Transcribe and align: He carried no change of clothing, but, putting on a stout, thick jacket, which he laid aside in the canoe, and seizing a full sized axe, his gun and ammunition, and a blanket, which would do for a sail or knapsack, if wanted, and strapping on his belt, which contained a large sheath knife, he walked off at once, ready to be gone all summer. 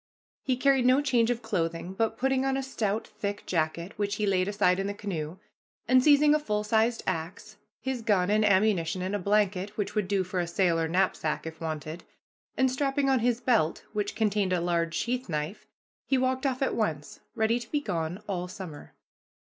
He 0.41 0.57
carried 0.57 0.87
no 0.87 0.99
change 0.99 1.29
of 1.29 1.43
clothing, 1.43 1.93
but, 1.93 2.17
putting 2.17 2.43
on 2.43 2.57
a 2.57 2.63
stout, 2.63 3.05
thick 3.05 3.45
jacket, 3.45 3.93
which 3.99 4.15
he 4.15 4.25
laid 4.25 4.47
aside 4.47 4.79
in 4.79 4.87
the 4.87 4.95
canoe, 4.95 5.37
and 5.87 6.03
seizing 6.03 6.33
a 6.33 6.39
full 6.39 6.63
sized 6.63 7.03
axe, 7.05 7.57
his 7.81 8.01
gun 8.01 8.31
and 8.31 8.43
ammunition, 8.43 9.03
and 9.03 9.13
a 9.15 9.19
blanket, 9.19 9.77
which 9.77 9.93
would 9.93 10.07
do 10.07 10.23
for 10.23 10.39
a 10.39 10.47
sail 10.47 10.79
or 10.79 10.87
knapsack, 10.87 11.45
if 11.45 11.61
wanted, 11.61 12.03
and 12.57 12.71
strapping 12.71 13.11
on 13.11 13.19
his 13.19 13.39
belt, 13.41 13.83
which 13.93 14.15
contained 14.15 14.53
a 14.53 14.59
large 14.59 14.95
sheath 14.95 15.29
knife, 15.29 15.67
he 16.07 16.17
walked 16.17 16.47
off 16.47 16.63
at 16.63 16.73
once, 16.73 17.19
ready 17.35 17.59
to 17.59 17.69
be 17.69 17.79
gone 17.79 18.23
all 18.27 18.47
summer. 18.47 18.95